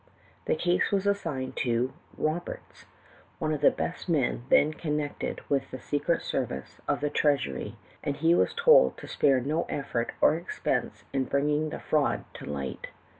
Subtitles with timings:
[0.45, 2.87] The case was assigned to Roberts,
[3.37, 8.17] one of the best men then connected with the secret service of the treasury, and
[8.17, 12.87] he was told to Spare no effort or expense in bringing the fraud to light.